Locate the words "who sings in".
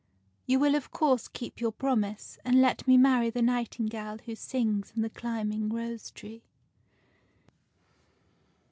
4.25-5.03